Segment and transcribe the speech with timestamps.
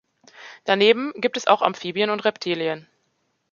[0.65, 2.87] Daneben gibt es auch Amphibien und Reptilien.